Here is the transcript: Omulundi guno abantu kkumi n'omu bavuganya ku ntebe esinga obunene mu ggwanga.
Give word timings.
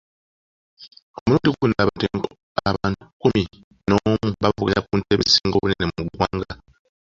Omulundi 1.17 1.49
guno 1.57 1.73
abantu 2.69 3.01
kkumi 3.07 3.43
n'omu 3.87 4.15
bavuganya 4.43 4.81
ku 4.87 4.93
ntebe 4.99 5.23
esinga 5.27 5.55
obunene 5.57 5.85
mu 5.97 6.01
ggwanga. 6.07 6.53